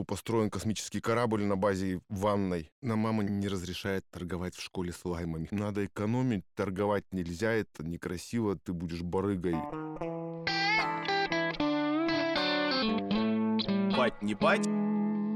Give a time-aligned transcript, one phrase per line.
[0.00, 2.70] был построен космический корабль на базе ванной.
[2.80, 5.48] Нам мама не разрешает торговать в школе слаймами.
[5.50, 9.56] Надо экономить, торговать нельзя, это некрасиво, ты будешь барыгой.
[13.94, 14.64] Бать не бать.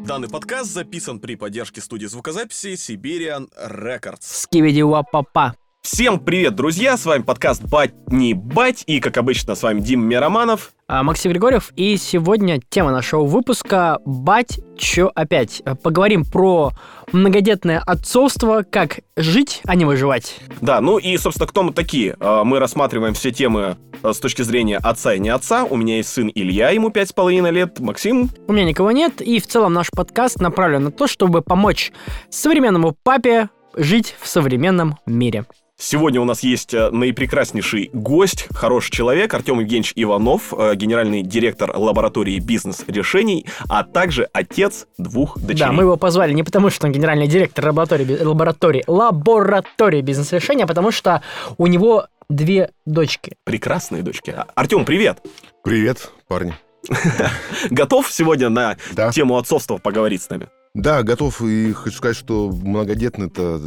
[0.06, 4.22] Данный подкаст записан при поддержке студии звукозаписи Siberian Records.
[4.22, 5.56] Скибиди папа.
[5.84, 6.96] Всем привет, друзья!
[6.96, 10.72] С вами подкаст «Бать не бать» и, как обычно, с вами Дим Мироманов.
[10.88, 15.62] А, Максим Григорьев, и сегодня тема нашего выпуска «Бать, чё опять?».
[15.82, 16.72] Поговорим про
[17.12, 20.40] многодетное отцовство, как жить, а не выживать.
[20.62, 22.16] Да, ну и, собственно, кто мы такие?
[22.18, 25.64] А, мы рассматриваем все темы а, с точки зрения отца и не отца.
[25.64, 27.78] У меня есть сын Илья, ему пять с половиной лет.
[27.78, 28.30] Максим?
[28.48, 31.92] У меня никого нет, и в целом наш подкаст направлен на то, чтобы помочь
[32.30, 35.44] современному папе жить в современном мире.
[35.76, 41.76] Сегодня у нас есть э, наипрекраснейший гость, хороший человек, Артем Евгеньевич Иванов, э, генеральный директор
[41.76, 45.58] лаборатории бизнес-решений, а также отец двух дочерей.
[45.58, 50.66] Да, мы его позвали не потому, что он генеральный директор лаборатории, лаборатории, лаборатории бизнес-решения, а
[50.68, 51.22] потому что
[51.58, 53.36] у него две дочки.
[53.42, 54.32] Прекрасные дочки.
[54.54, 55.18] Артем, привет!
[55.64, 56.54] Привет, парни.
[57.70, 58.76] Готов сегодня на
[59.12, 60.48] тему отцовства поговорить с нами?
[60.74, 61.40] Да, готов.
[61.42, 63.60] И хочу сказать, что многодетный это,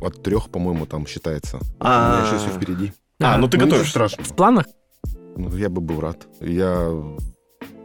[0.00, 1.58] от трех, по-моему, там считается.
[1.58, 2.20] У А.
[2.20, 2.92] меня еще все впереди.
[3.20, 3.90] А, ну ты Ну, готовишь.
[3.90, 4.24] страшного.
[4.28, 4.66] В планах?
[5.36, 6.26] Ну, я бы был рад.
[6.40, 6.90] Я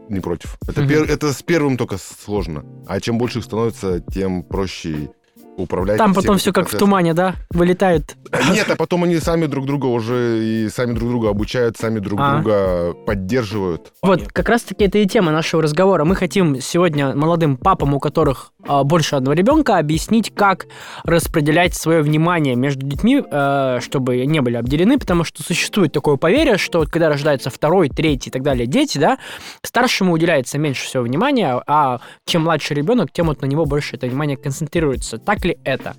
[0.10, 0.58] не против.
[0.68, 0.90] Это, Мгм.
[0.90, 2.66] пер- это с первым только сложно.
[2.88, 5.12] А чем больше их становится, тем проще
[5.58, 5.98] управлять.
[5.98, 6.88] Там потом все как в процессом.
[6.88, 7.36] тумане, да?
[7.52, 8.16] Вылетают.
[8.52, 12.20] Нет, а потом они сами друг друга уже и сами друг друга обучают, сами друг
[12.22, 12.36] А.
[12.36, 13.94] друга поддерживают.
[14.02, 16.06] Вот, как раз-таки это и тема нашего разговора.
[16.06, 20.68] Мы хотим сегодня молодым папам, у которых а, больше одного ребенка, объяснить, как
[21.04, 26.58] распределять свое внимание между детьми, э, чтобы не были обделены, потому что существует такое поверье,
[26.58, 29.18] что вот когда рождается второй, третий и так далее дети, да,
[29.64, 34.08] старшему уделяется меньше всего внимания, а чем младше ребенок, тем вот на него больше это
[34.08, 35.18] внимание концентрируется.
[35.18, 35.96] Так ли это?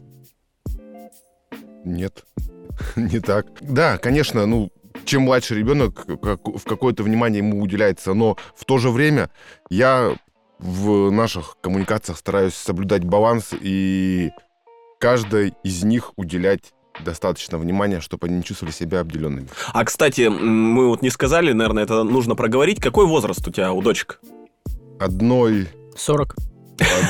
[1.85, 2.25] Нет,
[2.97, 3.47] не так.
[3.61, 4.71] Да, конечно, ну,
[5.05, 9.31] чем младше ребенок, как, в какое-то внимание ему уделяется, но в то же время
[9.71, 10.15] я
[10.59, 14.31] в наших коммуникациях стараюсь соблюдать баланс и
[14.99, 16.73] каждой из них уделять
[17.05, 19.49] достаточно внимания, чтобы они не чувствовали себя обделенными.
[19.73, 22.81] А, кстати, мы вот не сказали, наверное, это нужно проговорить.
[22.81, 24.21] Какой возраст у тебя у дочек?
[24.99, 26.37] Одной, 40.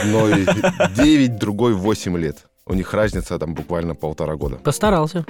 [0.02, 0.46] одной
[0.96, 2.47] 9, другой 8 лет.
[2.68, 4.56] У них разница там буквально полтора года.
[4.56, 5.24] Постарался.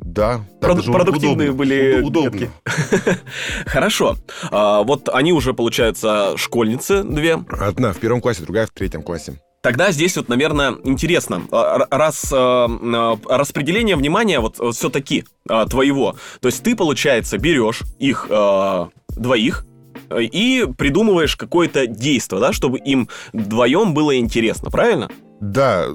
[0.00, 0.40] Да.
[0.60, 1.64] так Проду- даже продуктивные удобно.
[1.64, 2.30] были Уд- Удобно.
[2.40, 2.50] детки.
[3.66, 4.16] Хорошо.
[4.50, 7.38] А, вот они уже, получаются, школьницы две.
[7.48, 9.40] Одна в первом классе, другая в третьем классе.
[9.62, 15.24] Тогда здесь вот, наверное, интересно, а, раз а, а, распределение внимания вот, все-таки
[15.70, 19.64] твоего, то есть ты, получается, берешь их а, двоих
[20.10, 25.08] а, и придумываешь какое-то действие, да, чтобы им вдвоем было интересно, правильно?
[25.40, 25.86] Да,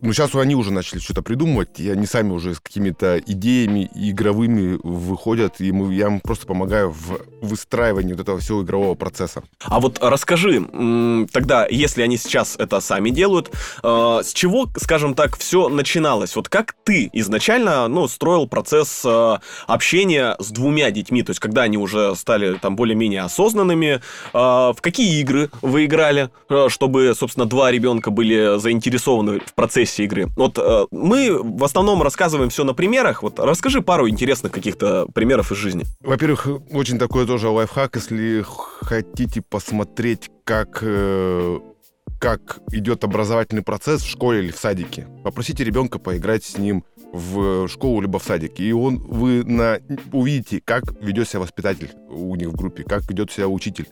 [0.00, 4.78] ну сейчас они уже начали что-то придумывать, и они сами уже с какими-то идеями игровыми
[4.82, 9.42] выходят, и мы, я им просто помогаю в выстраивании вот этого всего игрового процесса.
[9.64, 13.50] А вот расскажи, тогда, если они сейчас это сами делают,
[13.82, 16.36] э, с чего, скажем так, все начиналось?
[16.36, 21.62] Вот как ты изначально, ну, строил процесс э, общения с двумя детьми, то есть когда
[21.62, 24.00] они уже стали там более-менее осознанными, э,
[24.32, 26.30] в какие игры вы играли,
[26.68, 30.28] чтобы, собственно, два ребенка были заинтересованы в процессе игры?
[30.36, 35.52] Вот э, мы в основном рассказываем все на примерах, вот расскажи пару интересных каких-то примеров
[35.52, 35.84] из жизни.
[36.00, 38.44] Во-первых, очень такой тоже лайфхак, если
[38.82, 41.60] хотите посмотреть, как, э,
[42.18, 45.06] как идет образовательный процесс в школе или в садике.
[45.24, 49.78] Попросите ребенка поиграть с ним в школу либо в садике, и он, вы на,
[50.12, 53.88] увидите, как ведет себя воспитатель у них в группе, как ведет себя учитель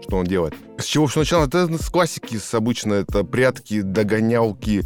[0.00, 0.54] что он делает.
[0.78, 1.48] С чего все началось?
[1.48, 4.82] Это с классики, с обычно это прятки, догонялки,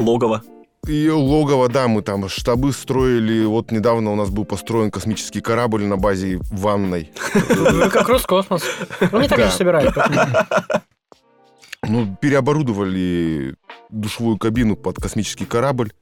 [0.00, 0.42] Логово.
[0.88, 3.44] и логово, да, мы там штабы строили.
[3.44, 7.10] Вот недавно у нас был построен космический корабль на базе ванной.
[7.92, 8.62] Как Роскосмос.
[9.12, 9.50] Они так Да.
[9.50, 9.94] же собирают.
[11.82, 13.54] Ну, переоборудовали
[13.88, 15.92] душевую кабину под космический корабль,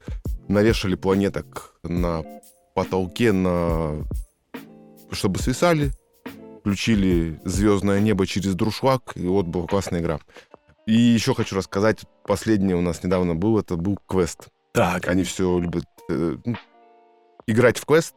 [0.47, 2.23] навешали планеток на
[2.75, 4.05] потолке, на...
[5.11, 5.91] чтобы свисали,
[6.59, 10.19] включили звездное небо через друшлаг, и вот была классная игра.
[10.89, 14.47] И еще хочу рассказать, последнее у нас недавно был, это был квест.
[14.73, 16.35] Так, Они все любят э,
[17.45, 18.15] играть в квест,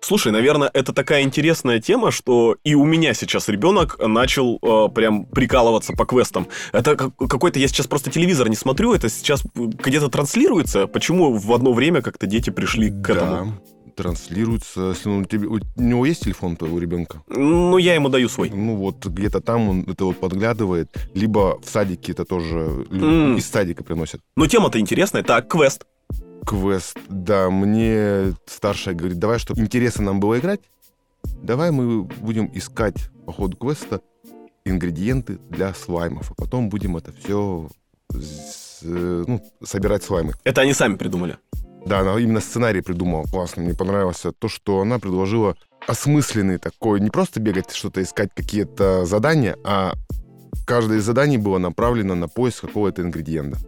[0.00, 5.24] Слушай, наверное, это такая интересная тема, что и у меня сейчас ребенок начал э, прям
[5.24, 6.46] прикалываться по квестам.
[6.72, 10.86] Это как- какой-то, я сейчас просто телевизор не смотрю, это сейчас где-то транслируется.
[10.88, 13.54] Почему в одно время как-то дети пришли к этому?
[13.94, 14.90] Транслируется.
[14.90, 17.22] Если он тебе, у него есть телефон твоего ребенка?
[17.28, 18.50] Ну, я ему даю свой.
[18.50, 23.36] Ну вот где-то там он это вот подглядывает, либо в садике это тоже М.
[23.36, 24.20] из садика приносят.
[24.36, 25.22] Ну, тема-то интересная.
[25.22, 25.86] Так, квест.
[26.46, 30.60] Квест, да, мне старшая говорит, давай, чтобы интересно нам было играть,
[31.42, 34.00] давай мы будем искать по ходу квеста
[34.66, 37.68] ингредиенты для слаймов, а потом будем это все
[38.82, 40.34] ну, собирать слаймы.
[40.44, 41.38] Это они сами придумали.
[41.86, 43.24] Да, она именно сценарий придумала.
[43.24, 49.04] Классно, мне понравилось то, что она предложила осмысленный такой, не просто бегать что-то искать какие-то
[49.04, 49.92] задания, а
[50.66, 53.58] каждое из заданий было направлено на поиск какого-то ингредиента.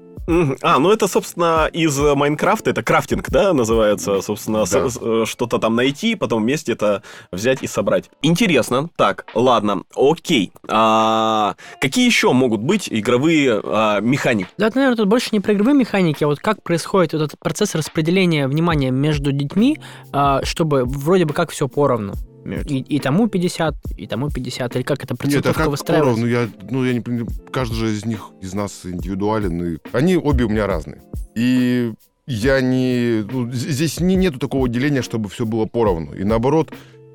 [0.62, 4.88] А, ну это, собственно, из э, Майнкрафта, это крафтинг, да, называется, собственно, Да.
[4.90, 8.10] с- э, что-то там найти, потом вместе это взять и собрать.
[8.22, 8.90] Интересно.
[8.96, 10.52] Так, ладно, окей.
[10.68, 14.48] А, какие еще могут быть игровые а, механики?
[14.58, 17.38] Да, это, наверное, тут больше не про игровые механики, а вот как происходит вот этот
[17.38, 19.78] процесс распределения внимания между детьми,
[20.12, 22.14] а, чтобы вроде бы как все поровну.
[22.54, 26.22] И, и тому 50, и тому 50, или как эта Нет, а процентовка как выстраивается?
[26.22, 26.26] поровну?
[26.26, 30.44] Я, ну, я не понимаю, каждый же из них, из нас индивидуален, и они обе
[30.44, 31.02] у меня разные.
[31.34, 31.92] И
[32.26, 33.24] я не...
[33.30, 36.14] ну, здесь не, нету такого деления, чтобы все было поровну.
[36.14, 36.72] И наоборот,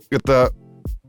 [0.09, 0.53] это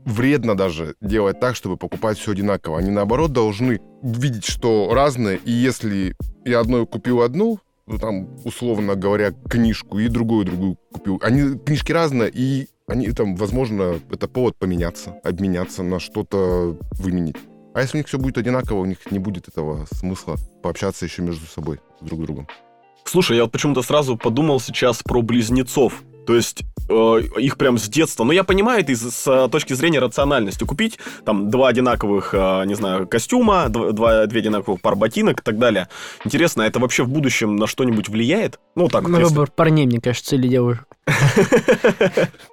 [0.05, 2.79] вредно даже делать так, чтобы покупать все одинаково.
[2.79, 6.15] Они наоборот должны видеть, что разное, и если
[6.45, 11.19] я одной купил одну, ну, там, условно говоря, книжку, и другую другую купил.
[11.21, 17.35] Они, книжки разные, и они там, возможно, это повод поменяться, обменяться на что-то выменить.
[17.73, 21.21] А если у них все будет одинаково, у них не будет этого смысла пообщаться еще
[21.21, 22.47] между собой, с друг другом.
[23.05, 26.03] Слушай, я вот почему-то сразу подумал сейчас про близнецов.
[26.27, 26.93] То есть э,
[27.37, 28.23] их прям с детства.
[28.23, 30.63] Но я понимаю это из, с э, точки зрения рациональности.
[30.63, 35.43] Купить там два одинаковых, э, не знаю, костюма, дв- два, две одинаковых пар ботинок и
[35.43, 35.89] так далее.
[36.23, 38.59] Интересно, это вообще в будущем на что-нибудь влияет?
[38.75, 40.87] Ну, так вот, На если- выбор парней, мне кажется, или девушек.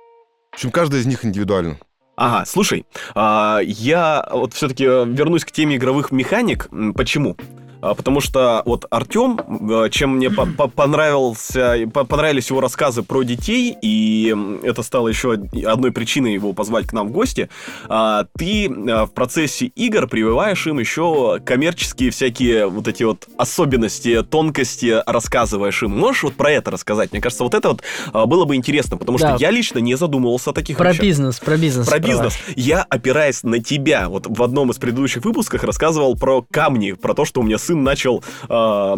[0.51, 1.79] В общем, каждая из них индивидуально.
[2.17, 6.69] Ага, слушай, а, я вот все-таки вернусь к теме игровых механик.
[6.95, 7.37] Почему?
[7.83, 9.39] А, Потому что вот Артем,
[9.71, 15.09] э, чем мне по- по- понравился, по- понравились его рассказы про детей, и это стало
[15.09, 17.49] еще одной причиной его позвать к нам в гости,
[17.89, 24.23] а, ты а, в процессе игр прививаешь им еще коммерческие всякие вот эти вот особенности,
[24.23, 25.91] тонкости рассказываешь им.
[25.99, 27.13] Можешь вот про это рассказать?
[27.13, 27.83] Мне кажется, вот это вот
[28.13, 29.31] а, было бы интересно, потому Да.
[29.37, 31.03] что я лично не задумывался о таких Про вещах.
[31.05, 31.87] бизнес, про бизнес.
[31.89, 32.35] Про бизнес.
[32.57, 37.25] Я, опираясь на тебя, вот в одном из предыдущих выпусков рассказывал про камни, про то,
[37.25, 38.97] что у меня сын начал а,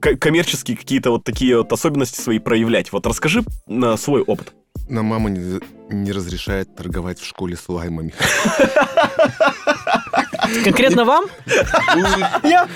[0.00, 2.92] к- коммерческие какие-то вот такие вот особенности свои проявлять.
[2.92, 4.52] Вот расскажи на свой опыт.
[4.88, 5.60] Нам мама не,
[5.90, 8.12] не разрешает торговать в школе слаймами.
[10.64, 11.26] Конкретно вам?
[12.42, 12.68] Я...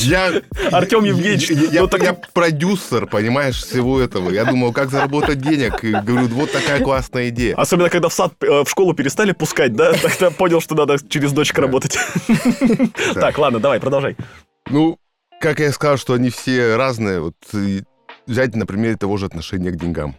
[0.00, 0.42] Я,
[0.72, 4.30] Артем Евгеньевич, я, я- ну так- я продюсер, понимаешь, всего этого.
[4.30, 5.82] Я думал, как заработать денег.
[5.84, 7.54] И говорю, вот такая классная идея.
[7.56, 9.92] Особенно, когда в сад, э, в школу перестали пускать, да?
[10.02, 11.62] Тогда понял, что надо через дочек Да.
[11.62, 11.96] работать.
[13.14, 14.16] Так, ладно, давай, продолжай.
[14.70, 14.98] Ну,
[15.40, 17.20] как я сказал, что они все разные.
[17.20, 17.34] Вот
[18.26, 20.16] взять, например, того же отношения к деньгам.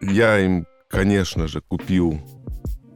[0.00, 2.20] Я им, конечно же, купил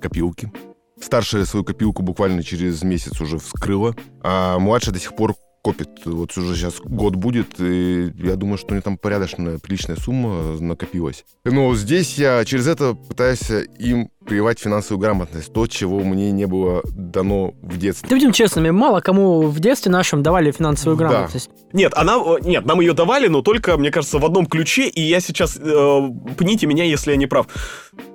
[0.01, 0.53] копилки.
[1.01, 5.89] Старшая свою копилку буквально через месяц уже вскрыла, а младшая до сих пор копит.
[6.05, 10.61] Вот уже сейчас год будет, и я думаю, что у нее там порядочная, приличная сумма
[10.61, 11.25] накопилась.
[11.45, 16.83] Но здесь я через это пытаюсь им прививать финансовую грамотность, то, чего мне не было
[16.95, 18.09] дано в детстве.
[18.11, 21.09] Да будем честными, мало кому в детстве нашем давали финансовую Да.
[21.09, 21.49] грамотность.
[21.73, 25.01] Нет, она, э, нет, нам ее давали, но только, мне кажется, в одном ключе, и
[25.01, 27.47] я сейчас, э, пните меня, если я не прав,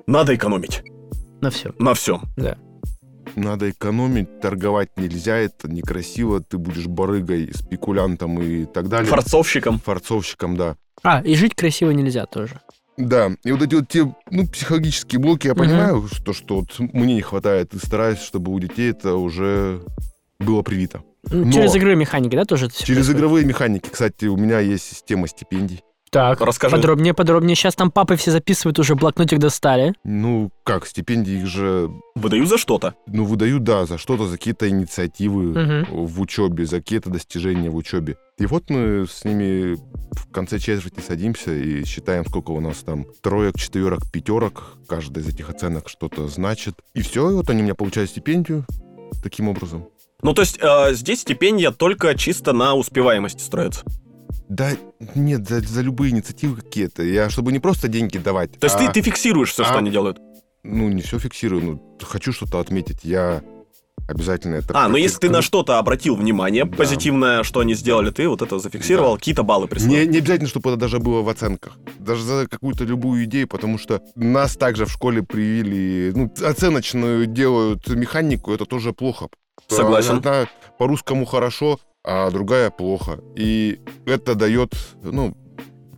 [0.06, 0.84] надо экономить
[1.42, 1.74] На все.
[1.80, 2.22] на всем.
[2.38, 2.58] Да.
[3.36, 9.10] Надо экономить, торговать нельзя, это некрасиво, ты будешь барыгой, спекулянтом и так далее.
[9.10, 9.80] Форцовщиком.
[9.80, 10.76] Форцовщиком, да.
[11.04, 12.60] А, и жить красиво нельзя тоже.
[12.98, 17.16] Да, и вот эти вот те, ну, психологические блоки, я понимаю, что, что вот мне
[17.16, 19.82] не хватает, и стараюсь, чтобы у детей это уже
[20.40, 21.02] было привито.
[21.30, 23.18] Ну, Но- Через игровые механики, да, тоже это Через происходит?
[23.18, 25.82] игровые механики, кстати, у меня есть система стипендий.
[26.12, 26.76] Так, Расскажи.
[26.76, 27.56] подробнее, подробнее.
[27.56, 29.94] Сейчас там папы все записывают, уже блокнотик достали.
[30.04, 32.96] Ну, как, стипендии их же, Выдаю за что-то.
[33.08, 35.44] ну, выдают, да, за что-то, за какие-то инициативы
[35.84, 36.06] Мгм.
[36.08, 38.18] в учебе, за какие-то достижения в учебе.
[38.40, 39.76] И вот мы с ними
[40.12, 44.78] в конце четверти садимся и считаем, сколько у нас там троек, четверок, пятерок.
[44.88, 46.76] Каждая из этих оценок что-то значит.
[46.96, 48.66] И все, и вот они у меня получают стипендию
[49.22, 49.86] таким образом.
[50.22, 53.84] Ну, то есть э, здесь стипендия только чисто на успеваемости строится.
[54.50, 54.72] Да
[55.16, 57.04] нет, за, за любые инициативы какие-то.
[57.04, 59.78] Я, чтобы не просто деньги давать, То есть а, ты, ты фиксируешь все, что а-
[59.78, 60.20] они делают.
[60.64, 63.04] ну, не все фиксирую, ну, хочу что-то отметить.
[63.04, 63.42] Я
[64.08, 64.74] Обязательно это...
[64.74, 66.76] А, ну прокру- если ты на что-то обратил внимание Да.
[66.76, 69.18] позитивное, что они сделали, ты вот это зафиксировал, Да.
[69.20, 69.92] какие-то баллы присвоил.
[70.00, 71.78] Не, не обязательно, чтобы это даже было в оценках.
[72.00, 77.88] Даже за какую-то любую идею, потому что нас также в школе привили, ну, оценочную делают
[77.88, 79.28] механику, это тоже плохо.
[79.68, 80.18] Согласен.
[80.18, 80.48] Одна
[80.80, 83.20] по-русскому хорошо, а другая плохо.
[83.36, 85.36] И это дает, ну,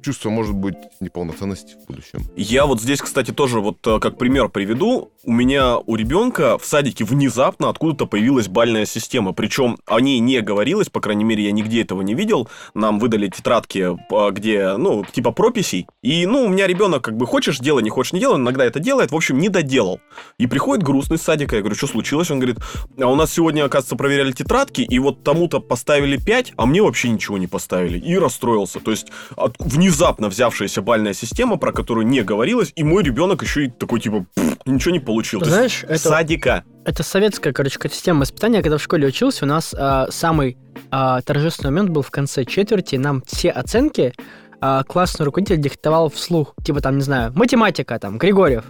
[0.01, 2.25] чувство, может быть, неполноценности в будущем.
[2.35, 5.11] Я вот здесь, кстати, тоже вот э, как пример приведу.
[5.23, 9.33] У меня у ребенка в садике внезапно откуда-то появилась бальная система.
[9.33, 12.49] Причем о ней не говорилось, по крайней мере, я нигде этого не видел.
[12.73, 15.87] Нам выдали тетрадки, э, где, ну, типа прописей.
[16.01, 18.79] И, ну, у меня ребенок как бы хочешь делай, не хочешь не делай, иногда это
[18.79, 19.11] делает.
[19.11, 19.99] В общем, не доделал.
[20.37, 21.55] И приходит грустный с садика.
[21.55, 22.31] Я говорю, что случилось?
[22.31, 22.57] Он говорит,
[22.99, 27.09] а у нас сегодня, оказывается, проверяли тетрадки, и вот тому-то поставили 5, а мне вообще
[27.09, 27.99] ничего не поставили.
[27.99, 28.79] И расстроился.
[28.79, 29.90] То есть от- внезапно
[30.29, 34.57] взявшаяся бальная система, про которую не говорилось, и мой ребенок еще и такой, типа, «Пф,
[34.65, 35.43] ничего не получил.
[35.43, 36.63] Знаешь, это, Садика.
[36.85, 38.61] это советская, короче, система воспитания.
[38.61, 40.57] Когда в школе учился, у нас а, самый
[40.89, 42.95] а, торжественный момент был в конце четверти.
[42.95, 44.13] Нам все оценки
[44.59, 46.53] а, классный руководитель диктовал вслух.
[46.63, 48.65] Типа там, не знаю, математика, там, Григорьев,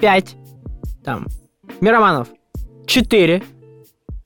[0.00, 0.36] 5,
[1.04, 1.26] там,
[1.80, 2.28] Мироманов,
[2.86, 3.42] 4,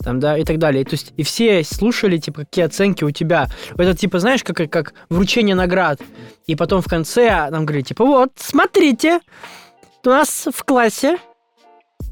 [0.02, 0.84] там, да, и так далее.
[0.84, 3.48] То есть, и все слушали, типа, какие оценки у тебя.
[3.76, 6.00] Это, типа, знаешь, как, как вручение наград.
[6.46, 9.20] И потом в конце нам говорили, типа, вот, смотрите,
[10.04, 11.18] у нас в классе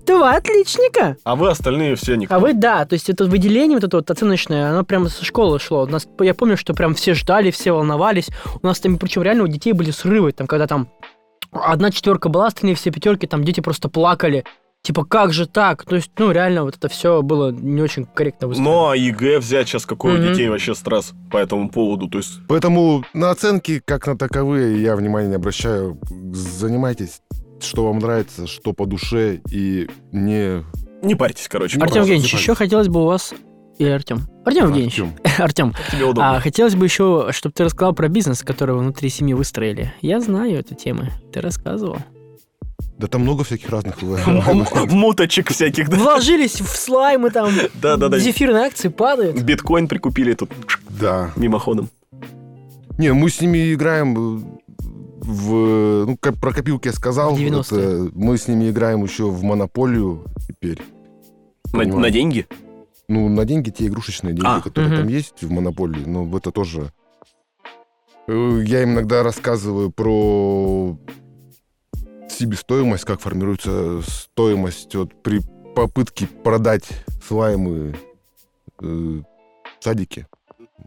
[0.06, 1.16] два отличника.
[1.24, 2.34] А вы остальные все никто.
[2.34, 5.58] А вы, да, то есть это выделение вот это вот оценочное, оно прямо со школы
[5.58, 5.82] шло.
[5.82, 8.28] У нас, я помню, что прям все ждали, все волновались.
[8.62, 10.88] У нас там, причем реально у детей были срывы, там, когда там
[11.52, 14.44] одна четверка была, остальные все пятерки, там дети просто плакали.
[14.82, 15.84] Типа, как же так?
[15.84, 18.70] То есть, ну, реально, вот это все было не очень корректно выстроено.
[18.72, 20.32] Но ЕГЭ взять сейчас, какой у Мгм.
[20.32, 22.08] детей вообще стресс по этому поводу.
[22.08, 25.98] То есть, Поэтому на оценки, как на таковые, я внимания не обращаю.
[26.32, 27.20] Занимайтесь,
[27.60, 30.64] что вам нравится, что по душе, и не...
[31.02, 31.78] не парьтесь, короче.
[31.78, 33.34] Артем Евгеньевич, еще хотелось бы у вас...
[33.78, 34.22] И Артем.
[34.44, 35.02] Артем Евгеньевич.
[35.38, 35.72] Артем.
[35.92, 39.94] Тебе а, хотелось бы еще, чтобы ты рассказал про бизнес, который вы внутри семьи выстроили.
[40.00, 41.02] Я знаю эту тему.
[41.32, 41.98] Ты рассказывал.
[42.98, 44.00] Да там много всяких разных...
[44.90, 45.96] Муточек всяких, да?
[45.96, 47.50] Вложились в слаймы там.
[47.80, 48.18] Да-да-да.
[48.18, 49.40] Зефирные акции падают.
[49.42, 50.50] Биткоин прикупили тут
[51.00, 51.30] Да.
[51.36, 51.88] мимоходом.
[52.98, 54.84] Не, мы с ними играем э,
[55.20, 56.06] в...
[56.06, 57.34] Ну, как про копилки я сказал.
[57.36, 58.06] В 90-е.
[58.06, 60.80] это мы с ними играем еще в монополию теперь.
[61.72, 62.00] На, Понимаю.
[62.00, 62.46] на деньги?
[63.08, 64.60] Ну, на деньги те игрушечные деньги, А.
[64.60, 64.98] которые Мгм.
[65.02, 66.90] там есть в монополии, но это тоже...
[68.26, 70.96] Э, Я им иногда рассказываю про
[72.28, 75.40] себестоимость, как формируется стоимость вот, при
[75.74, 76.88] попытке продать
[77.26, 77.96] слаймы
[78.80, 79.24] э, в
[79.80, 80.26] садике.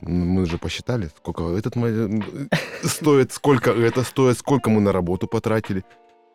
[0.01, 1.75] Мы же посчитали, сколько этот
[2.83, 5.83] стоит, сколько это стоит, сколько мы на работу потратили.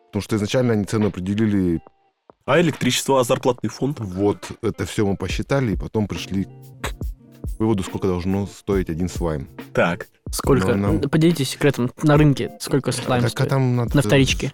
[0.07, 1.81] Потому что изначально они цену определили
[2.45, 3.99] А электричество, а зарплатный фонд?
[3.99, 6.45] вот это все мы посчитали, и потом пришли
[6.81, 6.93] к
[7.59, 9.49] выводу, сколько должно стоить один слайм.
[9.73, 10.07] Так.
[10.31, 10.75] Сколько?
[10.75, 12.51] Нам- Поделитесь секретом на рынке.
[12.59, 13.49] Сколько слайм Так, а стоит?
[13.49, 13.95] там надо...
[13.95, 14.53] На вторичке.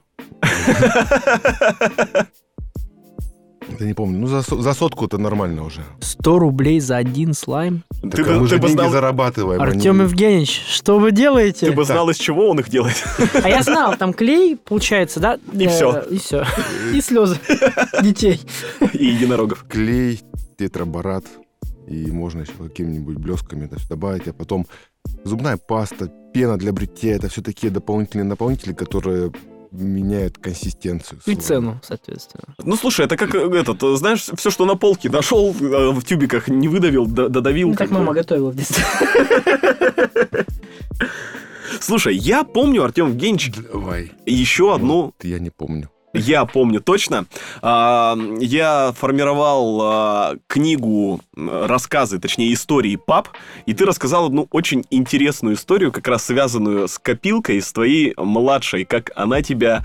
[3.79, 4.19] Да не помню.
[4.19, 5.81] Ну, за, за сотку это нормально уже.
[6.01, 7.83] 100 рублей за один слайм.
[8.01, 9.61] Так, Ты а бы- мы ты же бы деньги знал- зарабатываем.
[9.61, 11.67] а Артем не- Евгеньевич, что вы делаете?
[11.67, 13.01] Ты бы знал, из чего он их делает.
[13.41, 15.39] А я знал, там клей, получается, да?
[15.53, 16.01] И Э, всё.
[16.01, 16.45] И все.
[16.93, 17.37] И слезы
[18.03, 18.41] детей.
[18.93, 19.65] И единорогов.
[19.69, 20.21] Клей,
[20.57, 21.23] тетраборат,
[21.87, 24.67] и можно еще какими-нибудь блесками это все добавить, а потом
[25.23, 29.31] зубная паста, пена для бритья, это все такие дополнительные наполнители, которые
[29.73, 31.19] меняют консистенцию.
[31.25, 31.41] И слайма.
[31.41, 32.55] цену, соответственно.
[32.63, 36.47] Ну, слушай, это как э, этот, знаешь, все, что на полке нашел э, в тюбиках,
[36.47, 37.69] не выдавил, додавил.
[37.69, 37.99] Ну, так как бы.
[37.99, 38.83] мама готовила в детстве.
[41.79, 44.11] Слушай, я помню, Артем Евгеньевич, Давай.
[44.25, 45.89] еще одну я не помню.
[46.13, 47.25] Я помню точно.
[47.61, 53.29] А, Я формировал а, книгу, рассказы, точнее, истории пап,
[53.65, 58.85] и ты рассказал одну очень интересную историю, как раз связанную с копилкой, с твоей младшей,
[58.85, 59.83] как она тебя,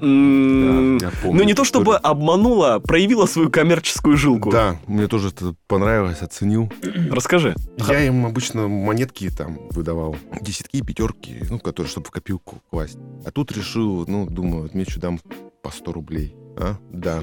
[0.00, 2.06] м, Да, ну не то чтобы историю.
[2.10, 4.50] обманула, проявила свою коммерческую жилку.
[4.50, 6.70] Да, мне тоже это понравилось, оценил.
[7.10, 7.54] Расскажи.
[7.88, 12.98] Я им обычно монетки там выдавал, десятки, пятерки, ну, которые, чтобы в копилку класть.
[13.24, 15.20] А тут решил, ну, думаю, отмечу, дам
[15.68, 16.34] по 100 рублей.
[16.56, 16.76] А?
[16.90, 17.22] Да.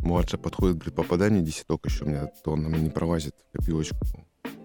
[0.00, 3.56] Младшая подходит, говорит, попадание десяток еще у меня, то он на меня не пролазит в
[3.56, 3.96] копилочку.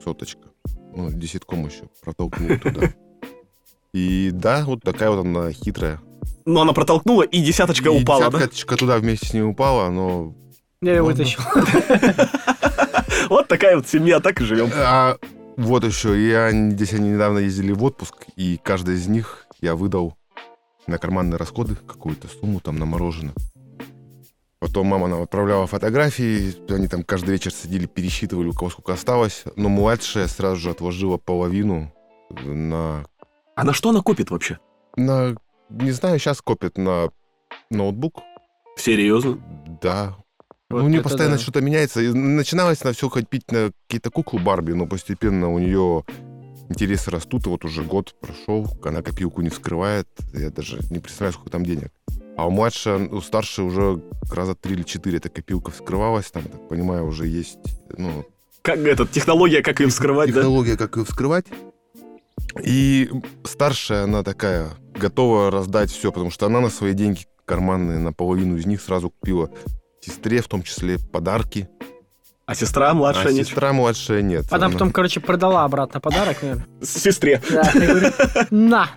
[0.03, 0.50] Соточка.
[0.93, 2.93] Ну, десятком еще протолкнул туда.
[3.93, 6.01] И да, вот такая вот она хитрая.
[6.45, 8.38] Ну, она протолкнула, и десяточка И упала, да?
[8.39, 10.35] десяточка туда вместе с ней упала, но...
[10.81, 11.41] Я ее вытащил.
[13.29, 14.69] Вот такая вот семья, так и живем.
[14.75, 15.17] А
[15.55, 20.15] вот еще, я здесь они недавно ездили в отпуск, и каждый из них я выдал
[20.88, 23.33] на карманные расходы какую-то сумму там на мороженое.
[24.59, 29.43] Потом мама нам отправляла фотографии, они там каждый вечер сидели, пересчитывали, у кого сколько осталось.
[29.55, 31.91] Но младшая сразу же отложила половину
[32.29, 33.05] на...
[33.55, 34.59] А на что она копит вообще?
[34.95, 35.35] на
[35.69, 37.09] не знаю, сейчас копит на
[37.69, 38.19] ноутбук.
[38.75, 39.39] Серьезно?
[39.81, 40.17] Да.
[40.69, 41.41] Вот ну, у нее постоянно да.
[41.41, 42.01] что-то меняется.
[42.01, 46.03] И начиналось на все копить на какие-то куклы Барби, но постепенно у нее
[46.71, 51.33] интересы растут, и вот уже год прошел, она копилку не вскрывает, я даже не представляю,
[51.33, 51.91] сколько там денег.
[52.37, 54.01] А у младшей, у старшей уже
[54.31, 57.59] раза три или четыре эта копилка вскрывалась, там, так понимаю, уже есть,
[57.97, 58.25] ну,
[58.61, 60.41] Как эта технология, как ее вскрывать, да?
[60.41, 61.45] технология, как ее вскрывать.
[62.63, 63.09] И
[63.43, 68.57] старшая, она такая, готова раздать все, потому что она на свои деньги карманные, на половину
[68.57, 69.51] из них сразу купила
[70.01, 71.69] сестре, в том числе подарки.
[72.51, 73.48] А сестра младшая а нет?
[73.48, 74.46] сестра младшая нет.
[74.51, 76.65] Она Она- потом, короче, продала обратно подарок, наверное.
[76.84, 77.41] Сестре.
[77.50, 78.12] Да, говорю,
[78.51, 78.89] на.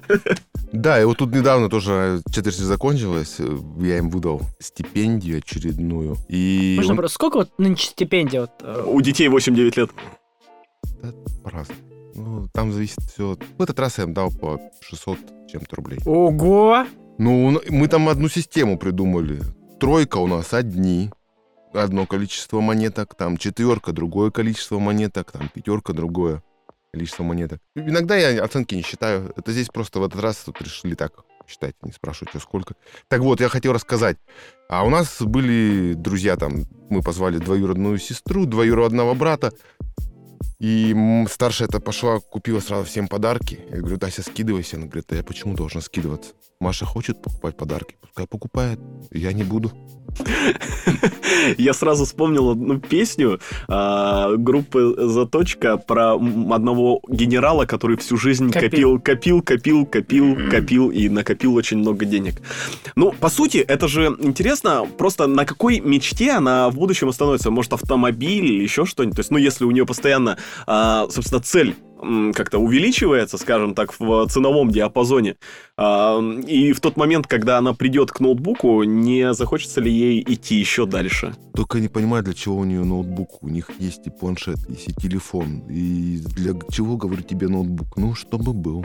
[0.72, 6.16] Да, и вот тут недавно тоже четверть закончилась, э, я им выдал стипендию очередную.
[6.28, 7.14] И Можно он- просто...
[7.14, 8.40] Сколько вот нынче стипендия?
[8.40, 9.90] Вот, э, У детей 8-9 лет.
[11.02, 11.12] Да,
[11.44, 11.80] по-разному.
[12.16, 13.36] Ну, там зависит все.
[13.58, 15.18] В этот раз я им дал по 600
[15.50, 16.00] чем-то рублей.
[16.04, 16.86] Ого!
[17.18, 19.40] Ну, мы там одну систему придумали.
[19.78, 21.10] Тройка у нас одни,
[21.74, 26.42] одно количество монеток, там четверка другое количество монеток, там пятерка другое
[26.92, 27.60] количество монеток.
[27.74, 29.32] Иногда я оценки не считаю.
[29.36, 32.74] Это здесь просто в этот раз тут решили так считать, не спрашивать, что сколько.
[33.08, 34.16] Так вот, я хотел рассказать.
[34.68, 39.52] А у нас были друзья там, мы позвали двоюродную сестру, двоюродного брата,
[40.64, 43.60] и старшая это пошла, купила сразу всем подарки.
[43.70, 44.76] Я говорю, Тася, скидывайся.
[44.76, 46.32] Она говорит, а я почему должна скидываться?
[46.58, 48.80] Маша хочет покупать подарки, пускай покупает.
[49.10, 49.72] Я не буду.
[51.58, 59.00] Я сразу вспомнил одну песню а, группы «Заточка» про одного генерала, который всю жизнь Копил.
[59.00, 62.40] копил, копил, копил, копил, копил и накопил очень много денег.
[62.96, 67.50] Ну, по сути, это же интересно, просто на какой мечте она в будущем остановится?
[67.50, 69.16] Может, автомобиль или еще что-нибудь?
[69.16, 71.74] То есть, ну, если у нее постоянно, а, собственно, цель
[72.34, 75.36] как-то увеличивается, скажем так, в ценовом диапазоне,
[75.78, 80.56] а, и в тот момент, когда она придет к ноутбуку, не захочется ли ей идти
[80.56, 81.34] еще дальше?
[81.54, 83.42] Только не понимаю, для чего у нее ноутбук.
[83.42, 85.60] У них есть и планшет, есть и телефон.
[85.70, 87.96] И для чего, говорю тебе, ноутбук?
[87.96, 88.84] Ну, чтобы был.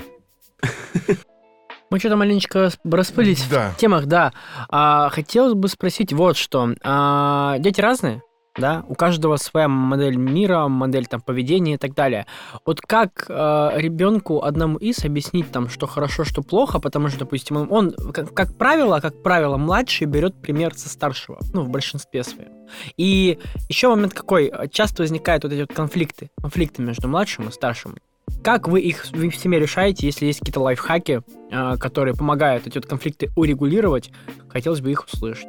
[1.91, 3.71] Мы что-то маленечко рас- распылились Да.
[3.71, 4.31] в темах, да.
[4.69, 6.69] А, хотелось бы спросить вот что.
[6.83, 8.21] А, дети разные?
[8.59, 12.25] Да, у каждого своя модель мира, модель там поведения и так далее.
[12.65, 17.67] Вот как ребенку одному из объяснить там, что хорошо, что плохо, потому что, допустим, он,
[17.71, 22.51] он, как, как правило, как правило, младший берет пример со старшего, ну, в большинстве своем.
[22.97, 27.95] И еще момент какой, часто возникают вот эти вот конфликты, конфликты между младшим и старшим.
[28.43, 32.85] Как вы их в семье решаете, если есть какие-то лайфхаки, э, которые помогают эти вот
[32.85, 34.11] конфликты урегулировать?
[34.47, 35.47] Хотелось бы их услышать.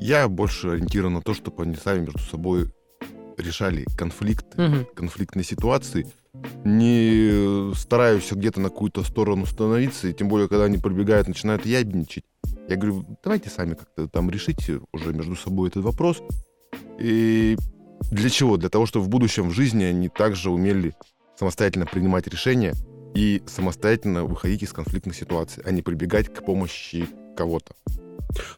[0.00, 2.70] Я больше ориентирован на то, чтобы они сами между собой
[3.36, 4.86] решали конфликты, Мгм.
[4.94, 6.06] конфликтные ситуации.
[6.64, 12.24] Не стараюсь где-то на какую-то сторону становиться, и тем более, когда они прибегают, начинают ябничать.
[12.68, 16.22] Я говорю, давайте сами как-то там решите уже между собой этот вопрос.
[16.98, 17.56] И
[18.10, 18.56] для чего?
[18.56, 20.94] Для того, чтобы в будущем в жизни они также умели
[21.38, 22.74] самостоятельно принимать решения
[23.14, 27.06] и самостоятельно выходить из конфликтных ситуаций, а не прибегать к помощи
[27.36, 27.74] кого-то.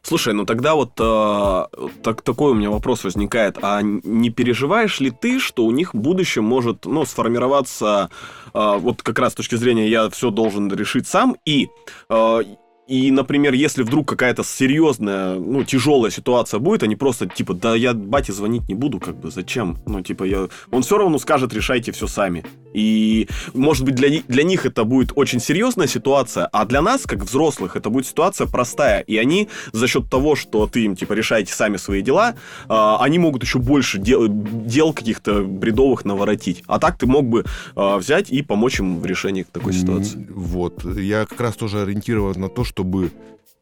[0.01, 1.65] Слушай, ну тогда вот э,
[2.03, 3.57] так, такой у меня вопрос возникает.
[3.61, 8.09] А не переживаешь ли ты, что у них в будущем может ну, сформироваться
[8.53, 11.69] э, вот как раз с точки зрения я все должен решить сам и
[12.09, 12.41] э,
[12.87, 17.93] и, например, если вдруг какая-то серьезная, ну, тяжелая ситуация будет, они просто, типа, да я
[17.93, 19.77] бате звонить не буду, как бы, зачем?
[19.85, 20.49] Ну, типа, я...
[20.71, 22.43] он все равно скажет, решайте все сами.
[22.73, 27.19] И, может быть, для, для них это будет очень серьезная ситуация, а для нас, как
[27.19, 29.01] взрослых, это будет ситуация простая.
[29.01, 32.35] И они за счет того, что ты им, типа, решаете сами свои дела,
[32.67, 36.63] а, они могут еще больше дел, дел каких-то бредовых наворотить.
[36.67, 40.27] А так ты мог бы а, взять и помочь им в решении такой ситуации.
[40.29, 40.83] Вот.
[40.83, 43.11] Я как раз тоже ориентирован на то, чтобы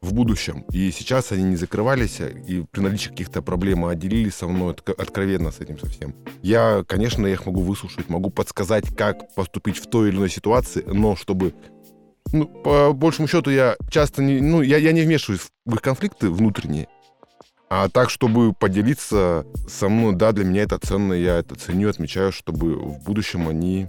[0.01, 0.63] в будущем.
[0.71, 3.95] И сейчас они не закрывались, а, и при наличии каких-то проблем а
[4.31, 6.15] со мной отк- откровенно с этим совсем.
[6.41, 10.83] Я, конечно, я их могу выслушать, могу подсказать, как поступить в той или иной ситуации,
[10.85, 11.53] но чтобы...
[12.31, 14.39] Ну, по большему счету, я часто не...
[14.39, 16.87] Ну, я, я не вмешиваюсь в их конфликты внутренние,
[17.69, 22.31] а так, чтобы поделиться со мной, да, для меня это ценно, я это ценю, отмечаю,
[22.31, 23.87] чтобы в будущем они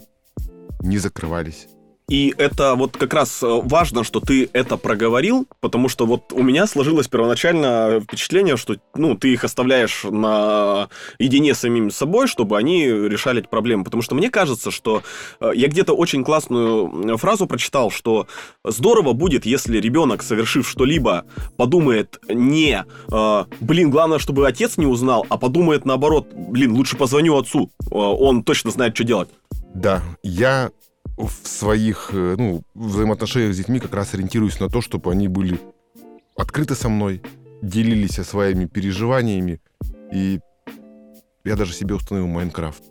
[0.81, 1.69] не закрывались.
[2.11, 6.43] И это вот как раз э, важно, что ты это проговорил, потому что вот у
[6.43, 10.89] меня сложилось первоначально впечатление, что ну, ты их оставляешь на
[11.21, 13.85] едине с самим собой, чтобы они решали эти проблемы.
[13.85, 15.05] Потому что мне кажется, что
[15.41, 18.27] э, я где-то очень классную фразу прочитал, что
[18.65, 25.27] здорово будет, если ребенок, совершив что-либо, подумает не э, «блин, главное, чтобы отец не узнал»,
[25.29, 29.29] а подумает наоборот «блин, лучше позвоню отцу, он точно знает, что делать».
[29.73, 30.71] Да, я
[31.17, 35.61] в своих э, ну, взаимоотношениях с детьми как раз ориентируюсь на то, чтобы они были
[36.37, 37.23] открыты со мной,
[37.63, 39.61] делились своими переживаниями.
[40.13, 40.41] И
[41.45, 42.83] я даже себе установил Майнкрафт.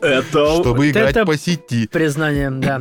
[0.00, 0.56] Это...
[0.60, 1.86] Чтобы играть по сети.
[1.88, 2.80] Признание, да.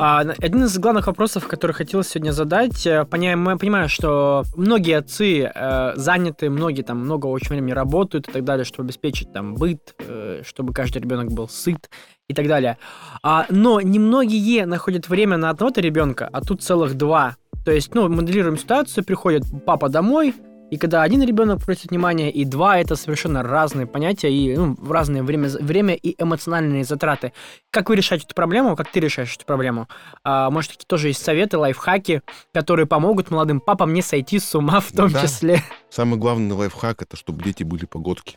[0.00, 5.50] А, один из главных вопросов, который хотелось сегодня задать, э, понимаю, понимаю, что многие отцы
[5.52, 9.94] э, заняты, многие там много очень времени работают и так далее, чтобы обеспечить там быт,
[9.98, 11.90] э, чтобы каждый ребенок был сыт
[12.28, 12.78] и так далее.
[13.22, 17.36] А, но немногие находят время на одного-то ребенка, а тут целых два.
[17.64, 20.34] То есть, ну, моделируем ситуацию, приходит папа домой,
[20.70, 25.22] и когда один ребенок просит внимания, и два это совершенно разные понятия и ну, разное
[25.22, 27.32] время, время и эмоциональные затраты.
[27.70, 28.76] Как вы решаете эту проблему?
[28.76, 29.88] Как ты решаешь эту проблему?
[30.24, 34.80] А, может, какие тоже есть советы, лайфхаки, которые помогут молодым папам не сойти с ума
[34.80, 35.22] в том Да.
[35.22, 35.62] числе?
[35.90, 38.36] Самый главный лайфхак это чтобы дети были погодки.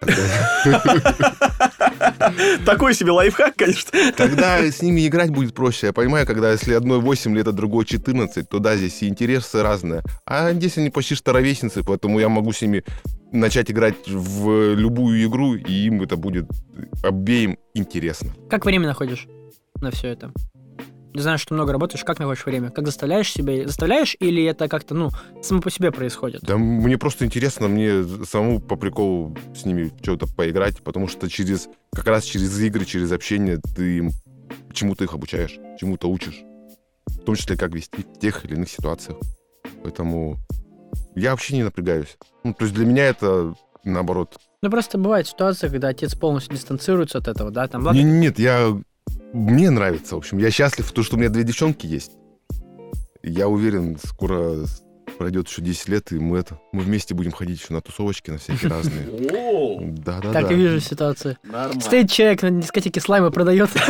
[2.66, 3.90] Такой себе лайфхак, конечно.
[4.16, 5.88] Тогда с ними играть будет проще.
[5.88, 9.62] Я понимаю, когда если одной 8 лет, а другой 14, то да, здесь и интересы
[9.62, 10.02] разные.
[10.26, 12.84] А здесь они почти что ровесницы, поэтому я могу с ними
[13.32, 16.46] начать играть в любую игру, и им это будет
[17.02, 18.32] обеим интересно.
[18.48, 19.26] Как время находишь
[19.80, 20.32] на все это?
[21.14, 22.02] Знаю, что много работаешь.
[22.04, 22.70] Как находишь время?
[22.70, 23.66] Как заставляешь себя?
[23.66, 25.10] Заставляешь или это как-то, ну,
[25.42, 26.42] само по себе происходит?
[26.42, 31.68] Да мне просто интересно, мне самому по приколу с ними что-то поиграть, потому что через
[31.94, 34.10] как раз через игры, через общение ты
[34.72, 36.42] чему-то их обучаешь, чему-то учишь.
[37.06, 39.18] В том числе, как вести в тех или иных ситуациях.
[39.84, 40.36] Поэтому
[41.14, 42.16] я вообще не напрягаюсь.
[42.42, 44.36] Ну, то есть для меня это наоборот.
[44.62, 47.68] Ну, просто бывает ситуация, когда отец полностью дистанцируется от этого, да?
[47.68, 48.76] Там, ладно, Не- Нет, я...
[49.34, 50.38] Мне нравится, в общем.
[50.38, 52.12] Я счастлив, то, что у меня две девчонки есть.
[53.24, 54.64] Я уверен, скоро
[55.18, 56.60] пройдет еще 10 лет, и мы это...
[56.72, 59.06] Мы вместе будем ходить еще на тусовочки, на всякие разные.
[60.04, 60.32] Да-да-да.
[60.32, 61.36] так и вижу ситуацию.
[61.42, 61.80] Нормально.
[61.80, 63.70] Стоит человек на дискотеке слайма продает.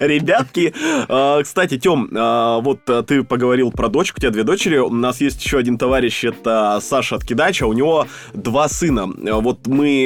[0.00, 0.72] Ребятки,
[1.08, 4.90] э, кстати, Тём, э, вот э, ты поговорил про дочку, у тебя две дочери, у
[4.90, 9.06] нас есть еще один товарищ, это Саша Откидача, у него два сына.
[9.06, 10.04] Вот мы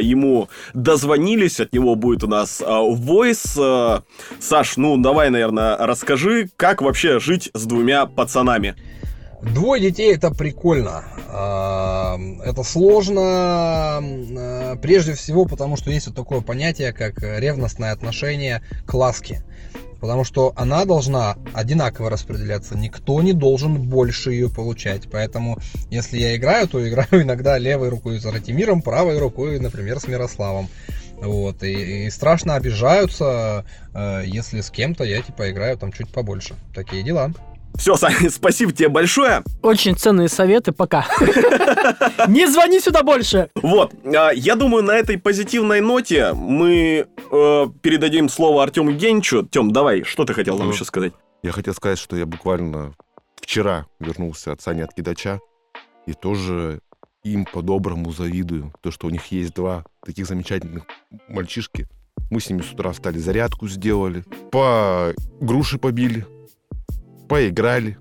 [0.00, 3.58] ему дозвонились, от него будет у нас войс.
[4.38, 8.55] Саш, ну давай, наверное, расскажи, как вообще жить с двумя пацанами.
[9.42, 11.04] Двое детей это прикольно.
[11.28, 18.62] А, Это сложно, а, прежде всего, потому что есть вот такое понятие, как ревностное отношение
[18.86, 19.42] к ласке.
[20.00, 22.76] Потому что она должна одинаково распределяться.
[22.76, 25.08] Никто не должен больше ее получать.
[25.10, 25.58] Поэтому,
[25.90, 30.68] если я играю, то играю иногда левой рукой с Ратимиром, правой рукой, например, с Мирославом.
[31.16, 33.64] Вот, и, и страшно обижаются,
[33.94, 36.54] э, если с кем-то я типа играю там чуть побольше.
[36.74, 37.32] Такие дела.
[37.78, 39.42] Все, Саня, спасибо тебе большое.
[39.62, 41.06] Очень ценные советы, пока.
[42.28, 43.50] Не звони сюда больше!
[43.54, 49.46] Вот, а, я думаю, на этой позитивной ноте мы э, передадим слово Артему Генчу.
[49.46, 51.12] Тем, давай, что ты хотел нам еще сказать?
[51.42, 52.94] Я хотел сказать, что я буквально
[53.40, 55.40] вчера вернулся от Сани Откидача,
[56.06, 56.80] и тоже
[57.22, 58.72] им по-доброму завидую.
[58.80, 60.84] То, что у них есть два таких замечательных
[61.28, 61.88] мальчишки.
[62.30, 66.26] Мы с ними с утра встали, зарядку сделали, по груши побили,
[67.28, 67.98] поиграли,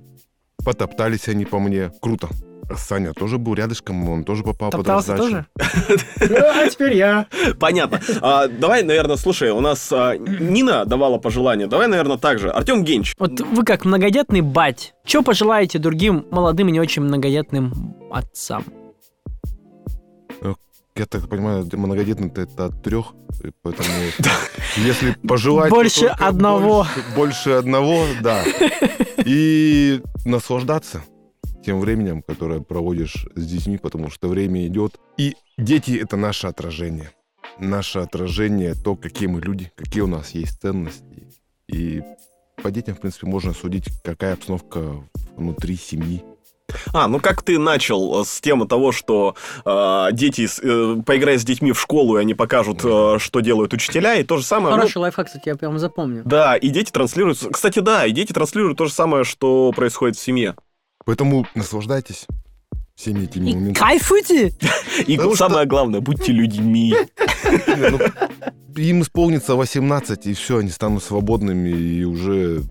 [0.64, 1.92] потоптались они по мне.
[2.02, 2.30] Круто.
[2.68, 5.46] А Саня тоже был рядышком, он тоже попал под Топтался раздачу.
[5.60, 6.00] тоже?
[6.66, 7.28] А теперь я.
[7.60, 8.02] Понятно.
[8.22, 11.68] А, давай, наверное, слушай, у нас а, Нина давала пожелание.
[11.68, 12.50] Давай, наверное, так же.
[12.50, 13.14] Артем Генч.
[13.20, 18.64] Вот вы как многодетный бать, что пожелаете другим молодым и не очень многодетным отцам?
[20.98, 23.14] Я так понимаю, многодетный это от трех,
[23.62, 23.90] поэтому
[24.78, 25.70] если пожелать...
[25.70, 26.88] Больше одного.
[27.16, 28.44] Больше одного, да.
[29.26, 31.04] И наслаждаться
[31.66, 34.98] тем временем, которое проводишь с детьми, потому что время идет.
[35.18, 37.12] И дети— это наше отражение.
[37.60, 41.28] Наше отражение, то, какие мы люди, какие у нас есть ценности.
[41.68, 42.04] И
[42.64, 45.04] по детям, в принципе, можно судить, какая обстановка
[45.36, 46.24] внутри семьи.
[46.94, 49.36] А, ну как ты начал с темы того, что
[49.66, 54.16] э, дети, э, поиграя с детьми в школу, и они покажут, э, что делают учителя,
[54.16, 54.76] и то же самое...
[54.76, 56.24] ну, Хороший лайфхак, кстати, я прям запомню.
[56.26, 57.40] да, и дети транслируют...
[57.52, 60.56] Кстати, да, и дети транслируют то же самое, что происходит в семье.
[61.06, 62.26] Поэтому наслаждайтесь
[62.96, 63.74] всеми этими И моментами.
[63.74, 64.54] кайфуйте!
[65.08, 66.96] И Потому что- самое главное, будьте людьми.
[67.78, 68.00] Ну,
[68.82, 72.62] им исполнится 18, и все, они станут свободными и уже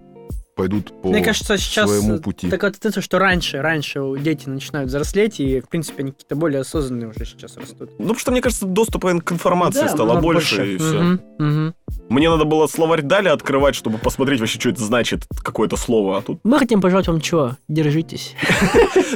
[0.54, 2.48] пойдут по Мне кажется, сейчас своему пути.
[2.48, 6.60] так вот это, что раньше, раньше дети начинают взрослеть, и, в принципе, они какие-то более
[6.60, 7.90] осознанные уже сейчас растут.
[7.92, 11.00] Ну, потому что, мне кажется, доступа к информации Да, стало много больше, и все.
[11.00, 11.74] Мгм, мгм.
[12.08, 16.18] Мне надо было словарь Дали открывать, чтобы посмотреть вообще, что это значит, какое-то слово.
[16.18, 16.40] А тут...
[16.44, 17.56] Мы хотим пожелать вам чего?
[17.68, 18.34] Держитесь.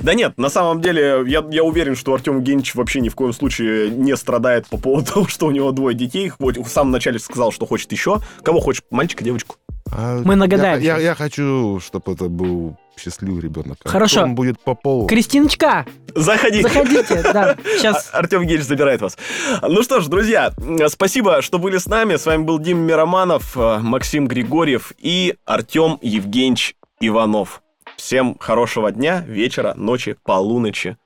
[0.03, 3.33] Да нет, на самом деле, я, я уверен, что Артем Генич вообще ни в коем
[3.33, 6.33] случае не страдает по поводу того, что у него двое детей.
[6.39, 8.21] Вот В самом начале сказал, что хочет еще.
[8.43, 8.85] Кого хочет?
[8.91, 9.57] Мальчика, девочку?
[9.93, 13.79] А Мы нагадаем Я, я, я хочу, чтобы это был счастливый ребенок.
[13.85, 14.23] А Хорошо.
[14.23, 15.07] Он будет по полу.
[15.07, 16.63] Кристиночка, Заходи.
[16.63, 18.11] заходите, да, сейчас.
[18.13, 19.17] Артем Генич забирает вас.
[19.63, 20.53] Ну что ж, друзья,
[20.89, 22.17] спасибо, что были с нами.
[22.17, 27.63] С вами был Дим Мироманов, э, Максим Григорьев и Артем Евгеньевич Иванов.
[27.97, 30.97] Всем хорошего дня, вечера, ночи, полуночи.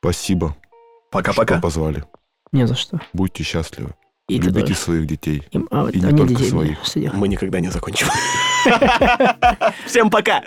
[0.00, 0.56] Спасибо,
[1.10, 1.54] Пока-пока.
[1.54, 2.04] что позвали.
[2.52, 3.00] Не за что.
[3.12, 3.94] Будьте счастливы.
[4.28, 4.74] И Любите тоже.
[4.74, 5.42] своих детей.
[5.52, 6.78] Им- а, и не только детей, своих.
[7.14, 8.08] Мы никогда не закончим.
[9.86, 10.42] Всем пока!